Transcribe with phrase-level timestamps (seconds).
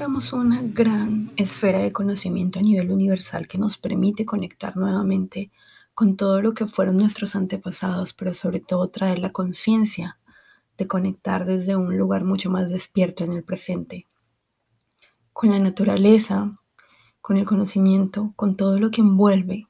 [0.00, 5.50] encontramos una gran esfera de conocimiento a nivel universal que nos permite conectar nuevamente
[5.92, 10.18] con todo lo que fueron nuestros antepasados, pero sobre todo traer la conciencia
[10.78, 14.06] de conectar desde un lugar mucho más despierto en el presente,
[15.34, 16.58] con la naturaleza,
[17.20, 19.68] con el conocimiento, con todo lo que envuelve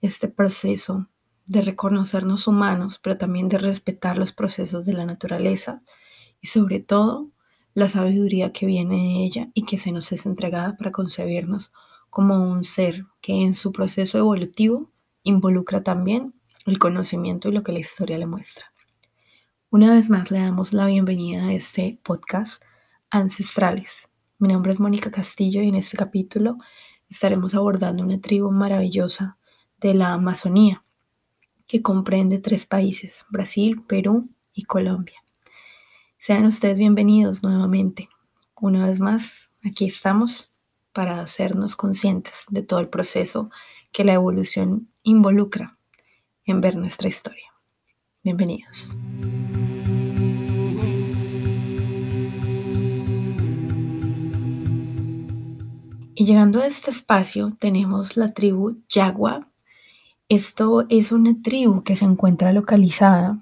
[0.00, 1.08] este proceso
[1.44, 5.82] de reconocernos humanos, pero también de respetar los procesos de la naturaleza
[6.40, 7.32] y sobre todo
[7.76, 11.74] la sabiduría que viene de ella y que se nos es entregada para concebirnos
[12.08, 14.90] como un ser que en su proceso evolutivo
[15.24, 16.32] involucra también
[16.64, 18.72] el conocimiento y lo que la historia le muestra.
[19.68, 22.62] Una vez más le damos la bienvenida a este podcast
[23.10, 24.08] Ancestrales.
[24.38, 26.56] Mi nombre es Mónica Castillo y en este capítulo
[27.10, 29.36] estaremos abordando una tribu maravillosa
[29.82, 30.82] de la Amazonía
[31.66, 35.25] que comprende tres países, Brasil, Perú y Colombia.
[36.26, 38.08] Sean ustedes bienvenidos nuevamente.
[38.60, 40.52] Una vez más, aquí estamos
[40.92, 43.48] para hacernos conscientes de todo el proceso
[43.92, 45.78] que la evolución involucra
[46.44, 47.52] en ver nuestra historia.
[48.24, 48.92] Bienvenidos.
[56.16, 59.48] Y llegando a este espacio tenemos la tribu Yagua.
[60.28, 63.38] Esto es una tribu que se encuentra localizada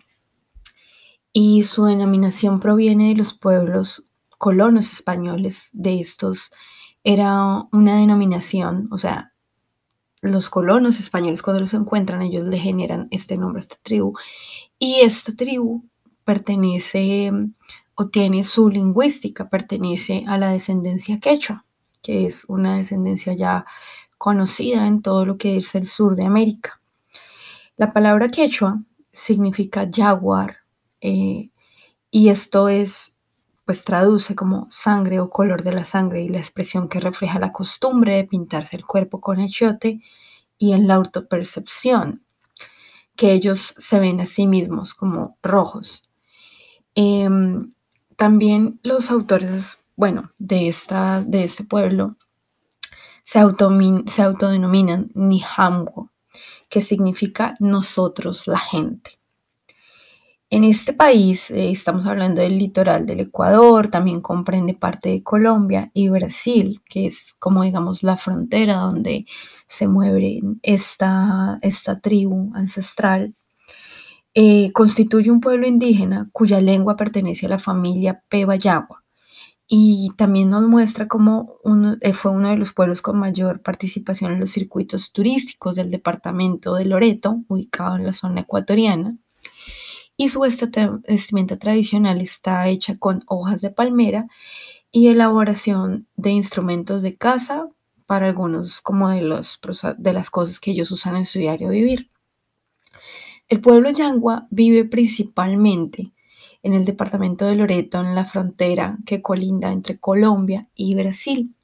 [1.36, 4.04] y su denominación proviene de los pueblos
[4.38, 5.68] colonos españoles.
[5.72, 6.52] De estos
[7.02, 9.32] era una denominación, o sea,
[10.22, 14.14] los colonos españoles cuando los encuentran, ellos le generan este nombre a esta tribu.
[14.78, 15.84] Y esta tribu
[16.24, 17.32] pertenece
[17.96, 21.66] o tiene su lingüística, pertenece a la descendencia quechua,
[22.00, 23.66] que es una descendencia ya
[24.18, 26.80] conocida en todo lo que es el sur de América.
[27.76, 28.80] La palabra quechua
[29.12, 30.63] significa jaguar
[31.04, 31.50] eh,
[32.10, 33.14] y esto es,
[33.66, 37.52] pues traduce como sangre o color de la sangre y la expresión que refleja la
[37.52, 40.00] costumbre de pintarse el cuerpo con achiote
[40.56, 42.24] y en la autopercepción,
[43.16, 46.04] que ellos se ven a sí mismos como rojos.
[46.94, 47.74] Em,
[48.16, 52.16] también los autores, bueno, de, esta, de este pueblo
[53.24, 53.40] se,
[54.06, 56.10] se autodenominan Nihamwo,
[56.70, 59.18] que significa nosotros, la gente.
[60.54, 65.90] En este país eh, estamos hablando del litoral del Ecuador, también comprende parte de Colombia
[65.94, 69.26] y Brasil, que es como digamos la frontera donde
[69.66, 73.34] se mueve esta, esta tribu ancestral.
[74.32, 79.02] Eh, constituye un pueblo indígena cuya lengua pertenece a la familia Pebayagua
[79.66, 84.30] y también nos muestra cómo uno, eh, fue uno de los pueblos con mayor participación
[84.30, 89.18] en los circuitos turísticos del departamento de Loreto, ubicado en la zona ecuatoriana
[90.16, 94.28] y su vestimenta tradicional está hecha con hojas de palmera
[94.92, 97.68] y elaboración de instrumentos de caza
[98.06, 99.58] para algunos como de, los,
[99.98, 102.10] de las cosas que ellos usan en su diario vivir.
[103.48, 106.12] El pueblo Yangua vive principalmente
[106.62, 111.54] en el departamento de Loreto, en la frontera que colinda entre Colombia y Brasil.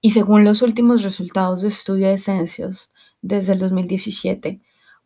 [0.00, 4.60] Y según los últimos resultados de estudio de censos desde el 2017,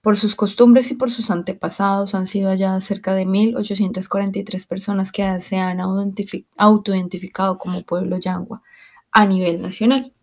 [0.06, 5.40] por sus costumbres y por sus antepasados han sido halladas cerca de 1.843 personas que
[5.40, 8.62] se han autoidentificado como pueblo yangua
[9.10, 10.14] a nivel nacional.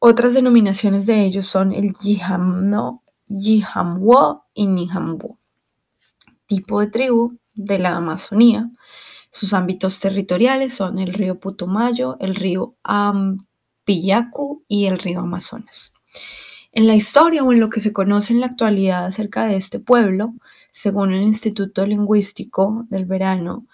[0.00, 5.38] Otras denominaciones de ellos son el Yihamno, Yihamwo y Nihamwo,
[6.46, 8.68] tipo de tribu de la Amazonía.
[9.30, 15.92] Sus ámbitos territoriales son el río Putumayo, el río Ampillacu y el río Amazonas.
[16.72, 19.80] En la historia o en lo que se conoce en la actualidad acerca de este
[19.80, 20.34] pueblo,
[20.72, 23.66] según el Instituto Lingüístico del Verano,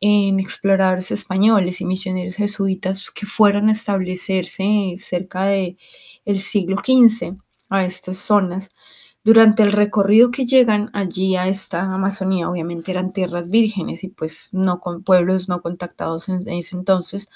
[0.00, 7.36] en exploradores españoles y misioneros jesuitas que fueron a establecerse cerca el siglo XV
[7.70, 8.70] a estas zonas,
[9.24, 14.48] durante el recorrido que llegan allí a esta Amazonía, obviamente eran tierras vírgenes y pues
[14.52, 17.28] no con pueblos no contactados en ese entonces,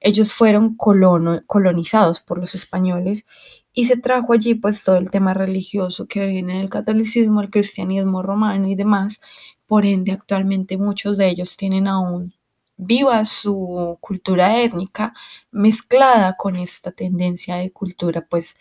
[0.00, 3.26] ellos fueron colonizados por los españoles
[3.72, 8.22] y se trajo allí pues todo el tema religioso que viene del catolicismo, el cristianismo
[8.22, 9.20] romano y demás.
[9.66, 12.34] Por ende, actualmente muchos de ellos tienen aún
[12.78, 15.14] viva su cultura étnica
[15.50, 18.56] mezclada con esta tendencia de cultura pues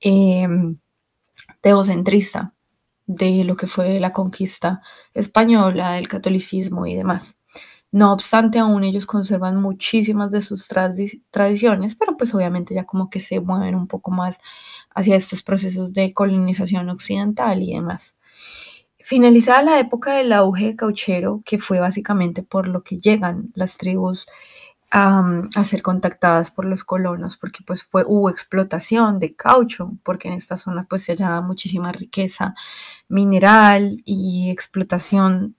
[0.00, 0.78] em,
[1.66, 2.54] teocentrista
[3.06, 4.82] de lo que fue la conquista
[5.14, 7.36] española, el catolicismo y demás.
[7.90, 13.18] No obstante, aún ellos conservan muchísimas de sus tradiciones, pero pues obviamente ya como que
[13.18, 14.38] se mueven un poco más
[14.94, 18.16] hacia estos procesos de colonización occidental y demás.
[19.00, 24.26] Finalizada la época del auge cauchero, que fue básicamente por lo que llegan las tribus
[24.98, 30.34] a ser contactadas por los colonos, porque pues fue, hubo explotación de caucho, porque en
[30.34, 32.54] esta zona pues se hallaba muchísima riqueza
[33.08, 35.56] mineral y explotación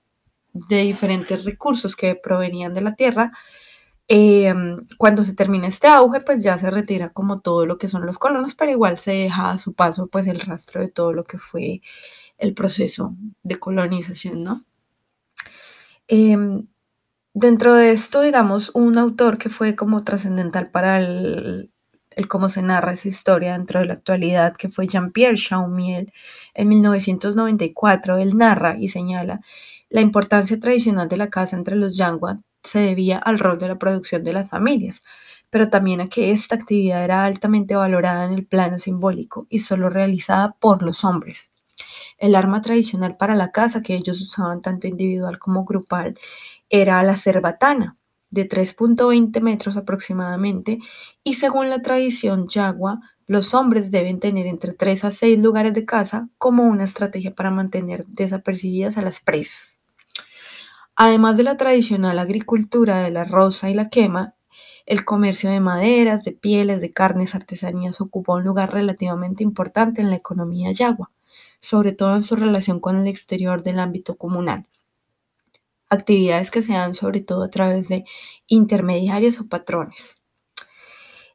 [0.53, 3.31] de diferentes recursos que provenían de la tierra.
[4.07, 8.05] Em, cuando se termina este auge, pues ya se retira como todo lo que son
[8.05, 11.25] los colonos, pero igual se deja a su paso pues el rastro de todo lo
[11.25, 11.81] que fue
[12.37, 14.65] el proceso de colonización, ¿no?
[16.07, 16.67] Em,
[17.39, 21.71] dentro de esto, digamos, un autor que fue como trascendental para el,
[22.27, 26.11] cómo se narra esa historia dentro de la actualidad, que fue Jean-Pierre Chaumiel,
[26.55, 29.41] en 1994, él narra y señala
[29.89, 33.77] la importancia tradicional de la casa entre los Yangua se debía al rol de la
[33.77, 35.03] producción de las familias,
[35.49, 39.89] pero también a que esta actividad era altamente valorada en el plano simbólico y solo
[39.89, 41.51] realizada por los hombres.
[42.17, 46.17] El arma tradicional para la caza que ellos usaban tanto individual como grupal
[46.69, 47.97] era la cerbatana,
[48.29, 50.79] de 3.20 metros aproximadamente,
[51.23, 55.85] y según la tradición yagua, los hombres deben tener entre 3 a 6 lugares de
[55.85, 59.79] caza como una estrategia para mantener desapercibidas a las presas.
[60.95, 64.33] Además de la tradicional agricultura de la rosa y la quema,
[64.85, 70.09] el comercio de maderas, de pieles, de carnes, artesanías ocupó un lugar relativamente importante en
[70.09, 71.11] la economía yagua
[71.59, 74.67] sobre todo en su relación con el exterior del ámbito comunal.
[75.89, 78.05] Actividades que se dan sobre todo a través de
[78.47, 80.19] intermediarios o patrones.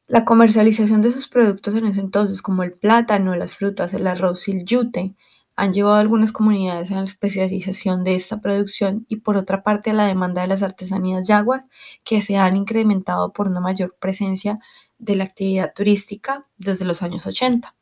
[0.06, 4.46] La comercialización de sus productos en ese entonces, como el plátano, las frutas, el arroz
[4.49, 5.14] y el yute,
[5.56, 9.90] han llevado a algunas comunidades a la especialización de esta producción y por otra parte
[9.90, 11.66] a la demanda de las artesanías yaguas
[12.05, 14.58] que se han incrementado por una mayor presencia
[14.98, 17.75] de la actividad turística desde los años 80.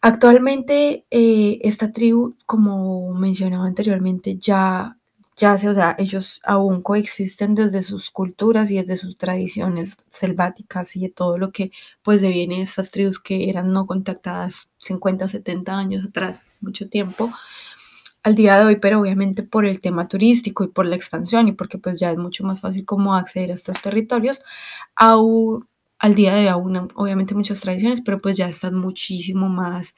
[0.00, 4.95] Actualmente eh, esta tribu, como mencionaba anteriormente, ya,
[5.36, 10.96] ya se, o sea, ellos aún coexisten desde sus culturas y desde sus tradiciones selváticas
[10.96, 11.70] y de todo lo que
[12.02, 17.32] pues deviene de estas tribus que eran no contactadas 50, 70 años atrás, mucho tiempo
[18.22, 21.52] al día de hoy, pero obviamente por el tema turístico y por la expansión y
[21.52, 24.42] porque pues ya es mucho más fácil como acceder a estos territorios,
[24.96, 25.66] aún
[25.98, 29.94] al día de hoy obviamente muchas tradiciones, pero pues ya están muchísimo más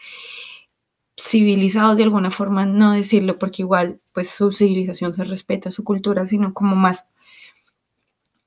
[1.18, 6.26] civilizados de alguna forma, no decirlo porque igual pues su civilización se respeta, su cultura,
[6.26, 7.08] sino como más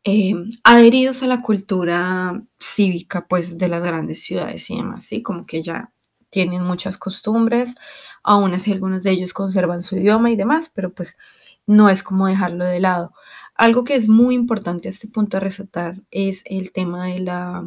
[0.04, 0.34] eh,
[0.64, 5.22] adheridos a la cultura cívica pues de las grandes ciudades y demás, ¿sí?
[5.22, 5.92] Como que ya
[6.30, 7.76] tienen muchas costumbres,
[8.24, 11.18] aún así algunos de ellos conservan su idioma y demás, pero pues
[11.68, 13.14] no es como dejarlo de lado.
[13.56, 17.64] Algo que es muy importante a este punto de resaltar es el tema de la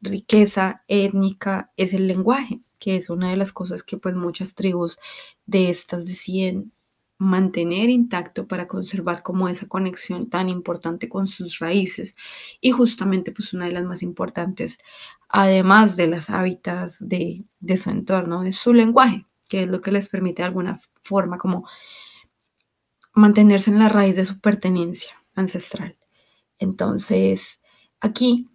[0.00, 4.98] riqueza étnica, es el lenguaje, que es una de las cosas que pues muchas tribus
[5.46, 6.72] de estas deciden
[7.18, 12.14] mantener intacto para conservar como esa conexión tan importante con sus raíces
[12.62, 14.78] y justamente pues una de las más importantes
[15.28, 19.92] además de las hábitats de, de su entorno es su lenguaje que es lo que
[19.92, 21.66] les permite de alguna forma como
[23.12, 25.96] mantenerse en la raíz de su pertenencia ancestral.
[26.58, 27.58] Entonces,
[28.00, 28.48] aquí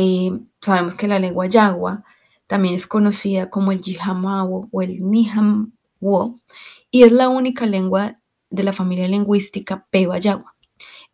[0.00, 2.04] eh, sabemos que la lengua yagua
[2.46, 6.38] también es conocida como el Yihamawo o el Nihamwo
[6.92, 10.54] y es la única lengua de la familia lingüística Peba Yagua.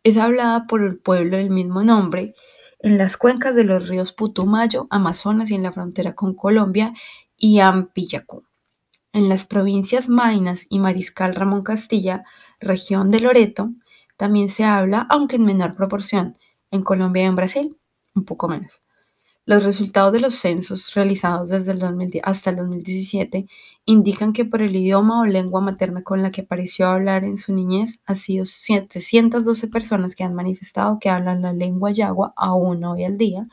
[0.03, 2.35] Es hablada por el pueblo del mismo nombre
[2.77, 6.93] en las cuencas de los ríos Putumayo, Amazonas y en la frontera con Colombia
[7.35, 8.43] y Ampillacú.
[9.13, 12.23] En las provincias Mainas y Mariscal Ramón Castilla,
[12.59, 13.71] región de Loreto,
[14.15, 16.37] también se habla, aunque en menor proporción,
[16.69, 17.77] en Colombia y en Brasil,
[18.15, 18.81] un poco menos.
[19.47, 23.45] Los resultados de los censos realizados desde el 2010 hasta el 2017
[23.85, 27.53] indican que por el idioma o lengua materna con la que pareció hablar en su
[27.53, 33.03] niñez, ha sido 712 personas que han manifestado que hablan la lengua yagua aún hoy
[33.03, 33.47] al día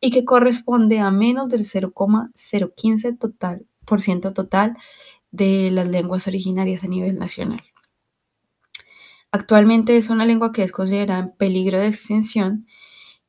[0.00, 4.76] y que corresponde a menos del 0,015 total, por ciento total
[5.32, 7.62] de las lenguas originarias a nivel nacional.
[9.32, 12.66] Actualmente es una lengua que es considerada en peligro de extinción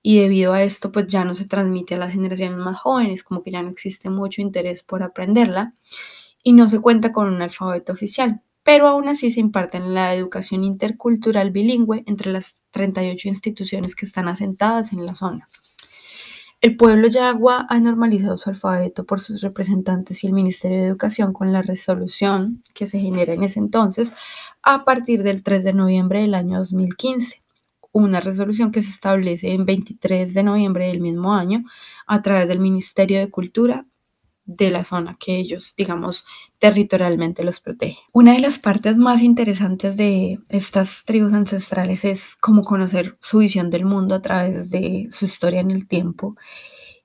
[0.02, 3.44] y debido a esto pues ya no se transmite a las generaciones más jóvenes, como
[3.44, 5.74] que ya no existe mucho interés por aprenderla
[6.44, 10.64] y no se cuenta con un alfabeto oficial, pero aún así se imparte la educación
[10.64, 15.50] intercultural bilingüe entre las 38 instituciones que están asentadas en la zona.
[16.60, 21.32] El pueblo yagua ha normalizado su alfabeto por sus representantes y el Ministerio de Educación
[21.32, 24.12] con la resolución que se genera en ese entonces
[24.64, 27.44] a partir del 3 de noviembre del año 2015.
[27.98, 31.64] Una resolución que se establece en 23 de noviembre del mismo año
[32.06, 33.88] a través del Ministerio de Cultura
[34.46, 36.24] de la zona que ellos, digamos,
[36.60, 37.98] territorialmente los protege.
[38.14, 43.72] Una de las partes más interesantes de estas tribus ancestrales es cómo conocer su visión
[43.72, 46.36] del mundo a través de su historia en el tiempo.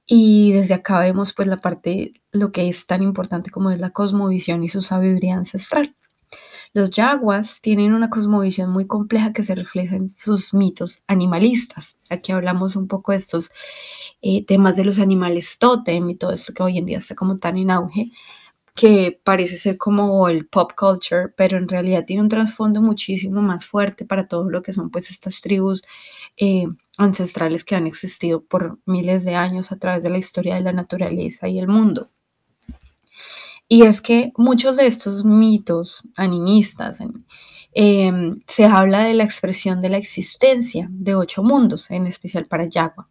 [0.05, 3.91] Y desde acá vemos pues la parte, lo que es tan importante como es la
[3.91, 5.97] cosmovisión y su sabiduría ancestral.
[6.75, 11.97] Los yaguas tienen una cosmovisión muy compleja que se refleja en sus mitos animalistas.
[12.09, 13.51] Aquí hablamos un poco de estos
[14.23, 17.37] eh, temas de los animales totem y todo esto que hoy en día está como
[17.37, 18.11] tan en auge,
[18.75, 23.67] que parece ser como el pop culture, pero en realidad tiene un trasfondo muchísimo más
[23.67, 25.83] fuerte para todo lo que son pues estas tribus
[26.39, 26.67] eh,
[26.99, 30.73] ancestrales que han existido por miles de años a través de la historia de la
[30.73, 32.11] naturaleza y el mundo.
[33.69, 36.99] Y es que muchos de estos mitos animistas
[37.73, 42.67] em, se habla de la expresión de la existencia de ocho mundos, en especial para
[42.67, 43.09] Yagua,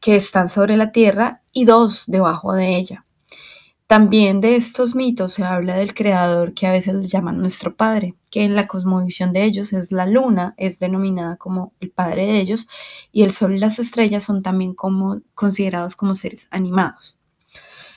[0.00, 3.04] que están sobre la tierra y dos debajo de ella.
[3.90, 8.14] También de estos mitos se habla del creador que a veces le llaman nuestro padre,
[8.30, 12.38] que en la cosmovisión de ellos es la luna, es denominada como el padre de
[12.38, 12.68] ellos,
[13.10, 17.18] y el sol y las estrellas son también como, considerados como seres animados.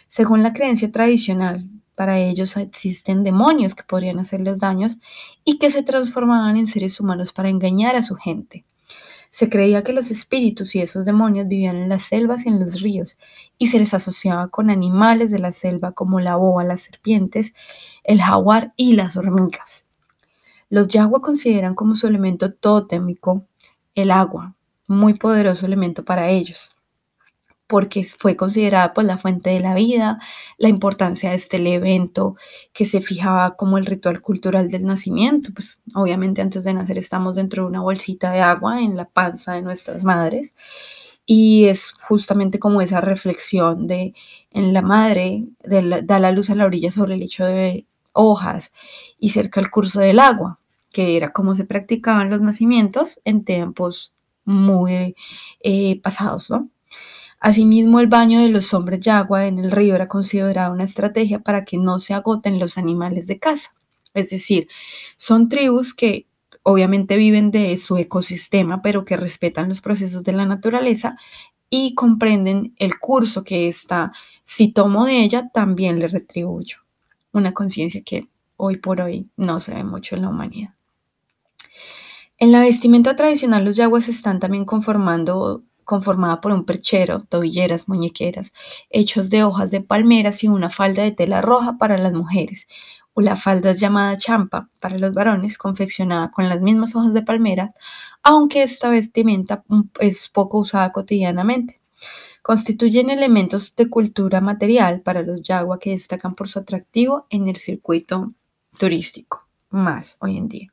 [0.08, 4.98] Según la creencia tradicional, para ellos existen demonios que podrían hacerles daños
[5.44, 8.66] y que se transformaban en seres humanos para engañar a su gente.
[9.30, 12.82] Se creía que los espíritus y esos demonios vivían en las selvas y en los
[12.82, 13.18] ríos
[13.58, 17.54] y se les asociaba con animales de la selva como la boa, las serpientes,
[18.04, 19.88] el jaguar y las hormigas.
[20.70, 23.46] Los yagua consideran como su elemento totémico
[23.96, 24.56] el agua,
[24.88, 26.73] muy poderoso elemento para ellos
[27.74, 30.20] porque fue considerada pues la fuente de la vida,
[30.60, 32.36] la importancia de este evento
[32.72, 37.34] que se fijaba como el ritual cultural del nacimiento, pues obviamente antes de nacer estamos
[37.34, 40.54] dentro de una bolsita de agua en la panza de nuestras madres
[41.26, 44.14] y es justamente como esa reflexión de
[44.52, 48.72] en la madre da la luz a la orilla sobre el lecho de hojas
[49.20, 50.60] y cerca el curso del agua,
[50.92, 54.14] que era como se practicaban los nacimientos en tiempos
[54.46, 55.16] muy
[55.62, 56.70] eh, pasados, ¿no?
[57.44, 61.66] Asimismo, el baño de los hombres yagua en el río era considerado una estrategia para
[61.66, 63.76] que no se agoten los animales de caza.
[64.14, 64.70] Es decir,
[65.18, 66.26] son tribus que
[66.64, 71.18] obviamente viven de su ecosistema, pero que respetan los procesos de la naturaleza
[71.70, 74.14] y comprenden el curso que está,
[74.46, 76.78] si tomo de ella, también le retribuyo.
[77.34, 80.76] Una conciencia que hoy por hoy no se ve mucho en la humanidad.
[82.38, 88.54] En la vestimenta tradicional, los yaguas están también conformando conformada por un perchero, tobilleras, muñequeras,
[88.90, 92.68] hechos de hojas de palmeras y una falda de tela roja para las mujeres.
[93.14, 97.74] O la falda llamada champa para los varones, confeccionada con las mismas hojas de palmera,
[98.24, 99.64] aunque esta vestimenta
[100.00, 101.80] es poco usada cotidianamente.
[102.42, 107.58] Constituyen elementos de cultura material para los yagua que destacan por su atractivo en el
[107.58, 108.34] circuito
[108.78, 110.73] turístico, más hoy en día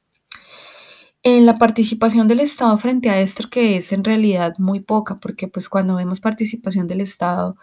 [1.22, 5.48] en la participación del Estado frente a esto, que es en realidad muy poca, porque
[5.48, 7.56] pues cuando vemos participación del Estado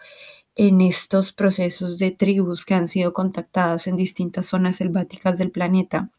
[0.56, 6.10] en estos procesos de tribus que han sido contactadas en distintas zonas selváticas del planeta,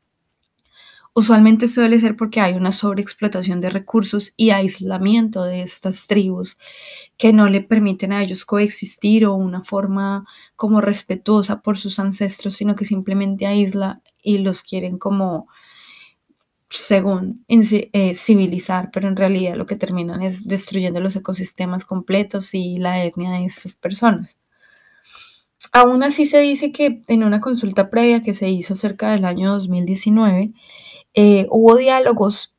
[1.14, 6.58] usualmente suele ser porque hay una sobreexplotación de recursos y aislamiento de estas tribus
[7.18, 12.56] que no le permiten a ellos coexistir o una forma como respetuosa por sus ancestros,
[12.56, 15.48] sino que simplemente aísla y los quieren como
[16.70, 22.78] según eh, civilizar, pero en realidad lo que terminan es destruyendo los ecosistemas completos y
[22.78, 24.40] la etnia de estas personas.
[25.72, 29.52] Aún así se dice que en una consulta previa que se hizo cerca del año
[29.52, 30.54] 2019,
[31.16, 32.56] eh, hubo diálogos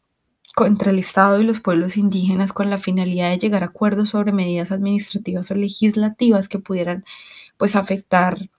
[0.58, 4.32] entre el Estado y los pueblos indígenas con la finalidad de llegar a acuerdos sobre
[4.32, 7.04] medidas administrativas o legislativas que pudieran
[7.56, 8.50] pues afectar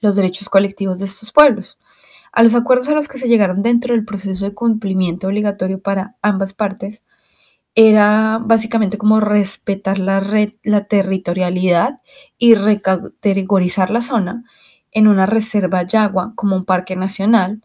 [0.00, 1.78] los derechos colectivos de estos pueblos.
[2.32, 6.16] A los acuerdos a los que se llegaron dentro del proceso de cumplimiento obligatorio para
[6.22, 7.04] ambas partes
[7.74, 10.20] era básicamente como respetar la,
[10.62, 12.00] la territorialidad
[12.36, 14.44] y recategorizar la zona
[14.90, 17.62] en una reserva yagua como un parque nacional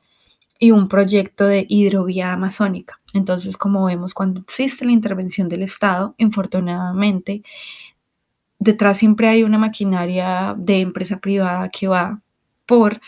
[0.60, 3.02] y un proyecto de hidrovía amazónica.
[3.14, 7.44] Entonces, como vemos, cuando existe la intervención del Estado, infortunadamente,
[8.60, 12.22] detrás siempre hay una maquinaria de empresa privada que va
[12.66, 13.02] por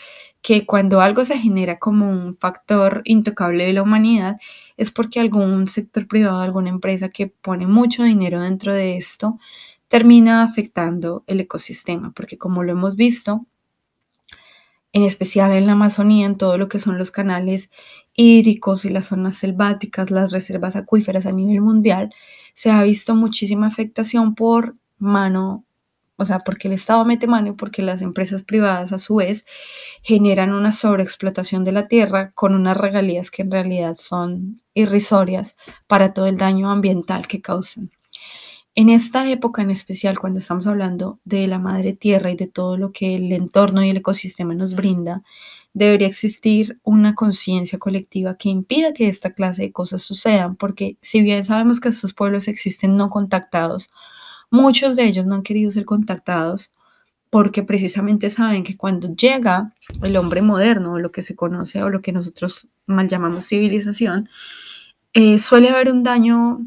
[0.46, 4.36] que cuando algo se genera como un factor intocable de la humanidad
[4.76, 9.40] es porque algún sector privado, alguna empresa que pone mucho dinero dentro de esto,
[9.88, 13.44] termina afectando el ecosistema, porque como lo hemos visto,
[14.92, 17.68] en especial en la Amazonía, en todo lo que son los canales
[18.14, 22.14] hídricos y las zonas selváticas, las reservas acuíferas a nivel mundial,
[22.54, 25.65] se ha visto muchísima afectación por mano
[26.16, 29.44] o sea, porque el Estado mete mano y porque las empresas privadas a su vez
[30.02, 35.56] generan una sobreexplotación de la tierra con unas regalías que en realidad son irrisorias
[35.86, 37.90] para todo el daño ambiental que causan.
[38.78, 42.76] En esta época en especial, cuando estamos hablando de la madre tierra y de todo
[42.76, 45.22] lo que el entorno y el ecosistema nos brinda,
[45.72, 51.22] debería existir una conciencia colectiva que impida que esta clase de cosas sucedan, porque si
[51.22, 53.88] bien sabemos que estos pueblos existen no contactados,
[54.50, 56.72] muchos de ellos no han querido ser contactados
[57.30, 61.90] porque precisamente saben que cuando llega el hombre moderno, o lo que se conoce o
[61.90, 64.28] lo que nosotros mal llamamos civilización,
[65.12, 66.66] eh, suele haber un daño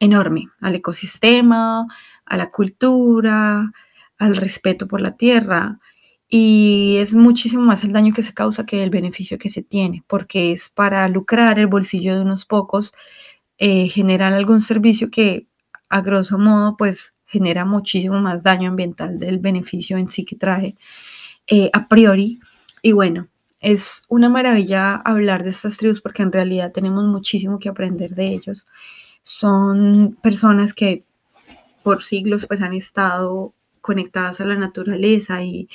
[0.00, 1.86] enorme al ecosistema,
[2.24, 3.72] a la cultura,
[4.18, 5.78] al respeto por la tierra.
[6.28, 10.04] Y es muchísimo más el daño que se causa que el beneficio que se tiene,
[10.06, 12.92] porque es para lucrar el bolsillo de unos pocos,
[13.58, 15.46] eh, generar algún servicio que
[15.94, 20.76] a grosso modo pues genera muchísimo más daño ambiental del beneficio en sí que trae
[21.46, 22.40] eh, a priori.
[22.82, 23.28] Y bueno,
[23.60, 28.26] es una maravilla hablar de estas tribus porque en realidad tenemos muchísimo que aprender de
[28.28, 28.66] ellos
[29.22, 31.04] son personas que
[31.84, 35.68] por siglos pues han estado conectadas a la naturaleza y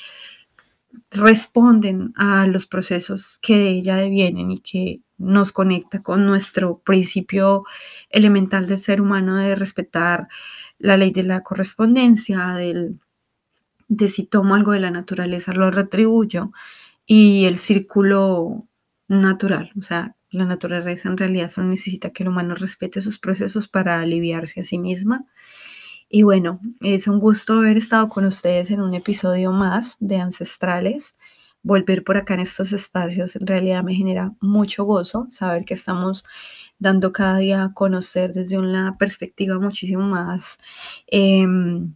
[1.12, 7.66] responden a los procesos que de ella devienen y que nos conecta con nuestro principio
[8.10, 10.28] elemental del ser humano de respetar
[10.80, 13.00] la ley de la correspondencia, del,
[13.88, 16.52] de si tomo algo de la naturaleza lo retribuyo
[17.06, 18.68] y el círculo
[19.08, 23.68] natural, o sea, la naturaleza en realidad solo necesita que el humano respete sus procesos
[23.68, 25.26] para aliviarse a sí misma.
[26.08, 31.16] Y bueno, es un gusto haber estado con ustedes en un episodio más de Ancestrales.
[31.70, 36.24] Volver por acá en estos espacios en realidad me genera mucho gozo saber que estamos
[36.79, 40.58] dando cada día a conocer desde una perspectiva muchísimo más
[41.08, 41.94] em,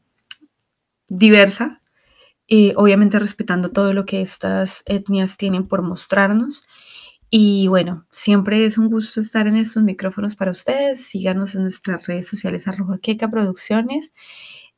[1.10, 1.82] diversa,
[2.48, 6.66] y obviamente respetando todo lo que estas etnias tienen por mostrarnos
[7.32, 11.06] y bueno, siempre es un gusto estar en estos micrófonos para ustedes.
[11.08, 14.12] Síganos en nuestras redes sociales arroba queca producciones.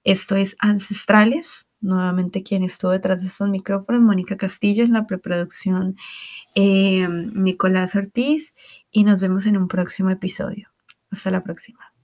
[0.05, 1.64] Esto es Ancestrales.
[1.85, 5.95] Nuevamente quien estuvo detrás de estos micrófonos, Mónica Castillo en la preproducción,
[6.55, 8.55] em, Nicolás Ortiz.
[8.91, 10.69] Y nos vemos en un próximo episodio.
[11.11, 11.94] Hasta la próxima.